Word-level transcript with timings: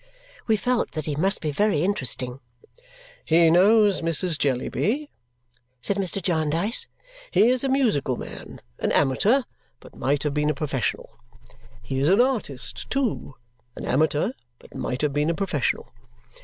We 0.47 0.55
felt 0.57 0.93
that 0.93 1.05
he 1.05 1.15
must 1.15 1.41
be 1.41 1.51
very 1.51 1.83
interesting. 1.83 2.39
"He 3.23 3.51
knows 3.51 4.01
Mrs. 4.01 4.39
Jellyby," 4.39 5.11
said 5.79 5.97
Mr. 5.97 6.19
Jarndyce. 6.19 6.87
"He 7.29 7.49
is 7.49 7.63
a 7.63 7.69
musical 7.69 8.15
man, 8.17 8.61
an 8.79 8.91
amateur, 8.93 9.43
but 9.79 9.93
might 9.93 10.23
have 10.23 10.33
been 10.33 10.49
a 10.49 10.55
professional. 10.55 11.19
He 11.83 11.99
is 11.99 12.09
an 12.09 12.19
artist 12.19 12.89
too, 12.89 13.35
an 13.75 13.85
amateur, 13.85 14.31
but 14.57 14.73
might 14.73 15.03
have 15.03 15.13
been 15.13 15.29
a 15.29 15.35
professional. 15.35 15.93